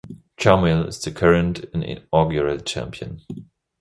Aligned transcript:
Chamuel 0.35 0.87
is 0.87 0.99
the 0.99 1.11
current 1.11 1.65
and 1.75 1.83
inaugural 1.83 2.57
champion. 2.57 3.21